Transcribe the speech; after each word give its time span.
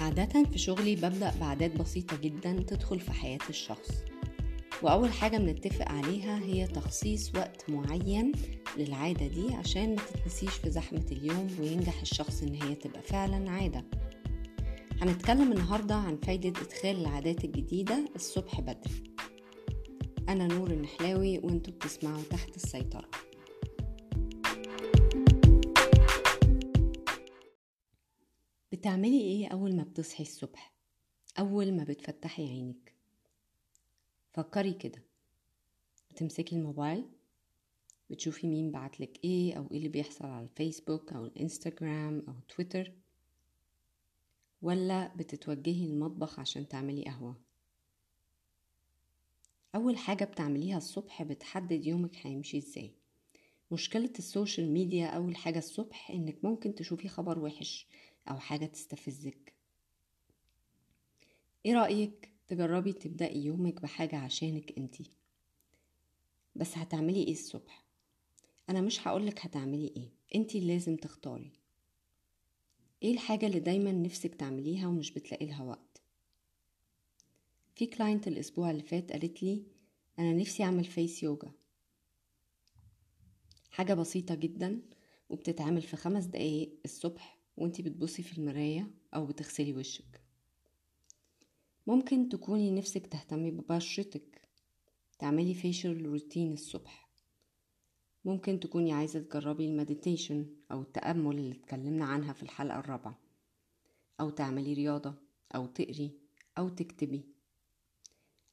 عادة 0.00 0.44
في 0.52 0.58
شغلي 0.58 0.96
ببدأ 0.96 1.32
بعادات 1.40 1.76
بسيطة 1.76 2.16
جدا 2.16 2.64
تدخل 2.66 3.00
في 3.00 3.12
حياة 3.12 3.38
الشخص. 3.48 3.90
وأول 4.82 5.12
حاجة 5.12 5.38
بنتفق 5.38 5.88
عليها 5.88 6.38
هي 6.38 6.66
تخصيص 6.66 7.34
وقت 7.34 7.70
معين 7.70 8.32
للعادة 8.76 9.26
دي 9.26 9.54
عشان 9.54 9.94
ما 9.94 10.02
تتنسيش 10.02 10.50
في 10.50 10.70
زحمة 10.70 11.04
اليوم 11.12 11.48
وينجح 11.60 12.00
الشخص 12.00 12.42
إن 12.42 12.54
هي 12.54 12.74
تبقى 12.74 13.02
فعلا 13.02 13.50
عادة. 13.50 13.84
هنتكلم 15.02 15.52
النهاردة 15.52 15.94
عن 15.94 16.16
فايدة 16.16 16.48
إدخال 16.48 17.00
العادات 17.00 17.44
الجديدة 17.44 18.04
الصبح 18.16 18.60
بدري. 18.60 19.04
أنا 20.28 20.46
نور 20.46 20.70
النحلاوي 20.70 21.38
وأنتوا 21.38 21.72
بتسمعوا 21.72 22.22
تحت 22.30 22.56
السيطرة. 22.56 23.08
بتعملي 28.80 29.20
إيه 29.20 29.48
أول 29.48 29.76
ما 29.76 29.82
بتصحي 29.82 30.22
الصبح؟ 30.22 30.72
أول 31.38 31.72
ما 31.76 31.84
بتفتحي 31.84 32.42
عينك. 32.48 32.94
فكري 34.32 34.72
كده. 34.72 35.02
بتمسكي 36.10 36.56
الموبايل 36.56 37.10
بتشوفي 38.10 38.46
مين 38.46 38.70
بعتلك 38.70 39.24
إيه 39.24 39.54
أو 39.54 39.68
إيه 39.70 39.76
اللي 39.78 39.88
بيحصل 39.88 40.26
على 40.26 40.44
الفيسبوك 40.44 41.12
أو 41.12 41.26
الإنستجرام 41.26 42.24
أو 42.28 42.34
تويتر 42.48 42.92
ولا 44.62 45.14
بتتوجهي 45.16 45.84
المطبخ 45.86 46.40
عشان 46.40 46.68
تعملي 46.68 47.04
قهوة؟ 47.04 47.36
أول 49.74 49.96
حاجة 49.96 50.24
بتعمليها 50.24 50.78
الصبح 50.78 51.22
بتحدد 51.22 51.86
يومك 51.86 52.26
هيمشي 52.26 52.58
إزاي. 52.58 52.94
مشكلة 53.70 54.12
ال 54.18 54.25
social 54.25 54.70
media 54.72 55.06
أول 55.06 55.36
حاجة 55.36 55.58
الصبح 55.58 56.10
إنك 56.10 56.44
ممكن 56.44 56.74
تشوفي 56.74 57.08
خبر 57.08 57.38
وحش 57.38 57.86
أو 58.28 58.38
حاجة 58.38 58.66
تستفزك. 58.66 59.54
إيه 61.66 61.74
رأيك 61.74 62.30
تجربي 62.48 62.92
تبدأي 62.92 63.44
يومك 63.44 63.80
بحاجة 63.82 64.16
عشانك 64.16 64.78
انتي 64.78 65.10
بس 66.56 66.78
هتعملي 66.78 67.24
إيه 67.24 67.32
الصبح؟ 67.32 67.84
أنا 68.70 68.80
مش 68.80 69.08
هقولك 69.08 69.46
هتعملي 69.46 69.92
إيه 69.96 70.08
انتي 70.34 70.58
اللي 70.58 70.72
لازم 70.72 70.96
تختاري. 70.96 71.52
إيه 73.02 73.12
الحاجة 73.12 73.46
اللي 73.46 73.60
دايما 73.60 73.92
نفسك 73.92 74.34
تعمليها 74.34 74.88
ومش 74.88 75.10
بتلاقي 75.10 75.46
لها 75.46 75.62
وقت؟ 75.62 76.02
في 77.74 77.86
client 77.86 78.28
الأسبوع 78.28 78.70
اللي 78.70 78.82
فات 78.82 79.12
قالت 79.12 79.42
لي 79.42 79.62
أنا 80.18 80.32
نفسي 80.32 80.62
أعمل 80.62 80.84
face 80.84 81.22
yoga 81.22 81.52
حاجة 83.80 83.94
بسيطة 83.94 84.34
جدا 84.34 84.82
وبتتعمل 85.30 85.82
في 85.82 85.96
خمس 85.96 86.24
دقايق 86.24 86.78
الصبح 86.84 87.38
وانتي 87.56 87.82
بتبصي 87.82 88.22
في 88.22 88.38
المراية 88.38 88.90
أو 89.14 89.26
بتغسلي 89.26 89.72
وشك. 89.72 90.20
ممكن 91.86 92.28
تكوني 92.28 92.70
نفسك 92.70 93.06
تهتمي 93.06 93.50
ببشرتك. 93.50 94.42
تعملي 95.18 95.54
فيشل 95.54 96.06
روتين 96.06 96.52
الصبح. 96.52 97.08
ممكن 98.24 98.60
تكوني 98.60 98.92
عايزة 98.92 99.20
تجربي 99.20 99.66
المديتيشن 99.66 100.46
أو 100.72 100.82
التأمل 100.82 101.38
اللي 101.38 101.54
اتكلمنا 101.54 102.04
عنها 102.04 102.32
في 102.32 102.42
الحلقة 102.42 102.78
الرابعة. 102.78 103.18
أو 104.20 104.30
تعملي 104.30 104.74
رياضة 104.74 105.14
أو 105.54 105.66
تقري 105.66 106.18
أو 106.58 106.68
تكتبي. 106.68 107.24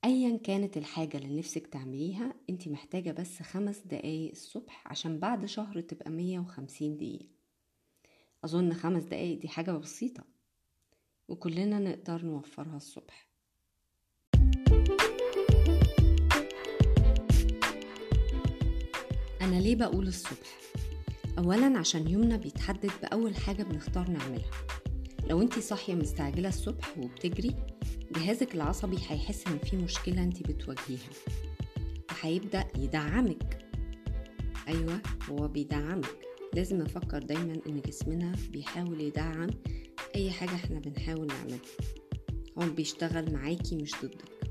أيا 0.07 0.37
كانت 0.37 0.77
الحاجة 0.77 1.17
اللي 1.17 1.39
نفسك 1.39 1.67
تعمليها 1.67 2.33
انت 2.49 2.67
محتاجة 2.67 3.11
بس 3.11 3.41
خمس 3.41 3.77
دقايق 3.79 4.31
الصبح 4.31 4.83
عشان 4.87 5.19
بعد 5.19 5.45
شهر 5.45 5.81
تبقى 5.81 6.11
مية 6.11 6.39
وخمسين 6.39 6.97
دقيقة. 6.97 7.25
أظن 8.43 8.73
خمس 8.73 9.03
دقايق 9.03 9.39
دي 9.39 9.47
حاجة 9.47 9.71
بسيطة 9.71 10.23
وكلنا 11.27 11.79
نقدر 11.79 12.25
نوفرها 12.25 12.77
الصبح. 12.77 13.27
أنا 19.41 19.59
ليه 19.59 19.75
بقول 19.75 20.07
الصبح؟ 20.07 20.57
أولا 21.37 21.79
عشان 21.79 22.07
يومنا 22.07 22.37
بيتحدد 22.37 22.91
بأول 23.01 23.35
حاجة 23.35 23.63
بنختار 23.63 24.09
نعملها. 24.09 24.51
لو 25.29 25.41
انتي 25.41 25.61
صاحية 25.61 25.95
مستعجلة 25.95 26.49
الصبح 26.49 26.97
وبتجري 26.97 27.55
جهازك 28.17 28.55
العصبي 28.55 28.97
هيحس 29.07 29.47
إن 29.47 29.57
في 29.57 29.77
مشكلة 29.77 30.23
انتي 30.23 30.43
بتواجهيها. 30.43 31.09
وهيبدأ 32.11 32.67
يدعمك. 32.77 33.65
أيوة 34.67 35.01
هو 35.29 35.47
بيدعمك. 35.47 36.17
لازم 36.53 36.77
نفكر 36.77 37.19
دايما 37.23 37.53
إن 37.67 37.81
جسمنا 37.81 38.35
بيحاول 38.51 39.01
يدعم 39.01 39.49
أي 40.15 40.31
حاجة 40.31 40.55
إحنا 40.55 40.79
بنحاول 40.79 41.27
نعملها. 41.27 41.59
هو 42.57 42.69
بيشتغل 42.69 43.33
معاكي 43.33 43.75
مش 43.75 43.91
ضدك. 44.03 44.47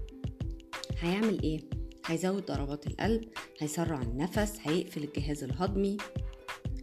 هيعمل 0.99 1.43
إيه؟ 1.43 1.61
هيزود 2.07 2.47
ضربات 2.47 2.87
القلب 2.87 3.25
هيسرع 3.61 4.03
النفس 4.03 4.59
هيقفل 4.63 5.05
الجهاز 5.05 5.45
الهضمي 5.45 5.97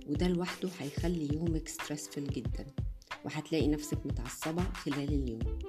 وده 0.08 0.28
لوحده 0.28 0.70
هيخلي 0.80 1.34
يومك 1.34 1.68
ستريسفل 1.68 2.28
جدا. 2.28 2.66
وهتلاقي 3.26 3.68
نفسك 3.68 4.06
متعصبة 4.06 4.64
خلال 4.64 5.14
اليوم. 5.14 5.60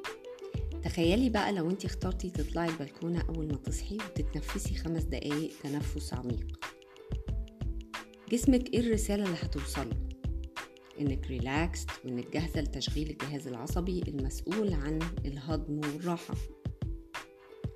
تخيلي 0.84 1.28
بقى 1.30 1.52
لو 1.52 1.70
انت 1.70 1.84
اخترتي 1.84 2.30
تطلعي 2.30 2.68
البلكونة 2.68 3.24
أول 3.28 3.46
ما 3.48 3.56
تصحي 3.56 3.96
وتتنفسي 3.96 4.74
خمس 4.74 5.02
دقايق 5.02 5.50
تنفس 5.62 6.14
عميق. 6.14 6.46
جسمك 8.30 8.74
إيه 8.74 8.80
الرسالة 8.80 9.24
اللي 9.24 9.36
هتوصله 9.42 9.96
انك 11.00 11.26
ريلاكست 11.26 11.90
وانك 12.04 12.32
جاهزة 12.32 12.60
لتشغيل 12.60 13.10
الجهاز 13.10 13.48
العصبي 13.48 14.02
المسؤول 14.08 14.72
عن 14.72 14.98
الهضم 15.24 15.78
والراحة. 15.78 16.34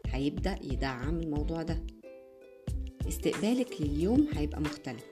هيبدأ 0.06 0.58
يدعم 0.62 1.20
الموضوع 1.20 1.62
ده. 1.62 1.86
استقبالك 3.08 3.80
لليوم 3.80 4.28
هيبقى 4.34 4.60
مختلف. 4.60 5.04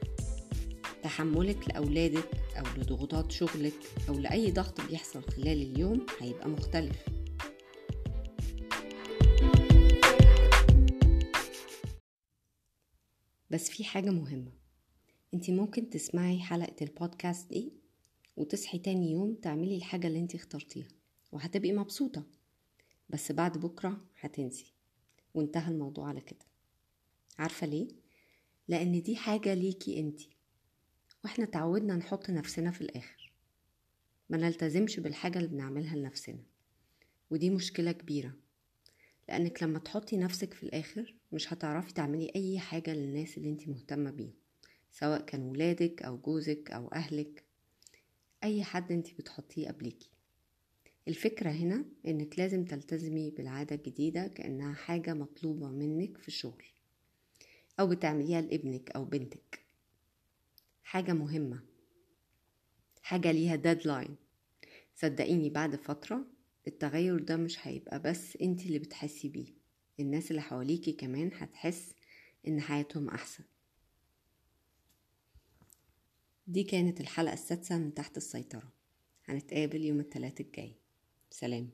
تحملك 1.03 1.69
لأولادك 1.69 2.29
أو 2.57 2.65
لضغوطات 2.77 3.33
شغلك 3.33 3.75
أو 4.09 4.15
لأي 4.15 4.51
ضغط 4.51 4.81
بيحصل 4.81 5.23
خلال 5.23 5.63
اليوم 5.63 6.07
هيبقى 6.21 6.49
مختلف. 6.49 7.16
بس 13.51 13.71
في 13.71 13.85
حاجة 13.85 14.11
مهمة. 14.11 14.53
انتي 15.35 15.53
ممكن 15.53 15.91
تسمعي 15.91 16.41
حلقة 16.41 16.77
البودكاست 16.83 17.51
دي 17.51 17.73
وتصحي 18.37 18.79
تاني 18.79 19.11
يوم 19.11 19.35
تعملي 19.35 19.77
الحاجة 19.77 20.07
اللي 20.07 20.19
انتي 20.19 20.37
اخترتيها 20.37 20.89
وهتبقي 21.33 21.73
مبسوطة. 21.73 22.27
بس 23.09 23.33
بعد 23.33 23.59
بكرة 23.59 24.05
هتنسي. 24.21 24.73
وانتهى 25.35 25.73
الموضوع 25.73 26.09
على 26.09 26.21
كده. 26.21 26.47
عارفة 27.39 27.67
ليه؟ 27.67 27.89
لأن 28.69 29.03
دي 29.03 29.17
حاجة 29.17 29.55
ليكي 29.55 30.01
انتي. 30.01 30.31
وإحنا 31.25 31.45
تعودنا 31.45 31.97
نحط 31.97 32.31
نفسنا 32.31 32.71
في 32.71 32.81
الآخر. 32.81 33.33
ما 34.31 34.37
نلتزمش 34.37 35.01
بالحاجة 35.01 35.39
اللي 35.39 35.49
بنعملها 35.49 35.97
لنفسنا. 35.97 36.43
ودي 37.31 37.51
مشكلة 37.51 37.93
كبيرة. 37.93 38.35
لأنك 39.29 39.63
لما 39.63 39.79
تحطي 39.79 40.17
نفسك 40.17 40.55
في 40.55 40.63
الآخر 40.63 41.16
مش 41.33 41.53
هتعرفي 41.53 41.95
تعملي 41.95 42.33
أي 42.37 42.59
حاجة 42.59 42.95
للناس 42.95 43.39
اللي 43.39 43.49
انتي 43.49 43.71
مهتمة 43.71 44.11
بيهم 44.11 44.35
سواء 44.91 45.21
كان 45.21 45.43
ولادك 45.43 46.03
أو 46.03 46.17
جوزك 46.19 46.71
أو 46.71 46.89
أهلك 46.89 47.45
أي 48.45 48.65
حد 48.65 48.93
انتي 48.93 49.15
بتحطيه 49.15 49.69
قبليكي. 49.69 50.11
الفكرة 51.09 51.51
هنا 51.51 51.85
إنك 52.07 52.39
لازم 52.39 52.65
تلتزمي 52.65 53.31
بالعادة 53.31 53.77
الجديدة 53.77 54.27
كأنها 54.27 54.75
حاجة 54.75 55.15
مطلوبة 55.15 55.69
منك 55.69 56.19
في 56.19 56.29
الشغل 56.29 56.65
أو 57.81 57.87
بتعمليها 57.87 58.41
لابنك 58.41 58.91
أو 58.91 59.05
بنتك. 59.05 59.61
حاجة 60.85 61.13
مهمة 61.13 61.61
حاجة 63.03 63.33
ليها 63.33 63.57
ديدلاين 63.57 64.17
صدقيني 64.95 65.51
بعد 65.51 65.77
فترة 65.77 66.25
التغير 66.67 67.19
ده 67.19 67.37
مش 67.37 67.67
هيبقى 67.67 68.03
بس 68.03 68.37
انتي 68.37 68.67
اللي 68.67 68.79
بتحسي 68.79 69.29
بيه. 69.29 69.66
الناس 70.01 70.31
اللي 70.31 70.43
حواليكي 70.43 70.93
كمان 70.93 71.31
هتحس 71.35 71.95
إن 72.49 72.61
حياتهم 72.61 73.09
أحسن. 73.09 73.45
دي 76.47 76.65
كانت 76.65 77.01
الحلقة 77.01 77.33
السادسة 77.33 77.79
من 77.79 77.95
تحت 77.95 78.17
السيطرة. 78.17 78.73
هنتقابل 79.25 79.85
يوم 79.85 80.01
الثلاث 80.01 80.41
الجاي. 80.41 80.77
سلام. 81.31 81.71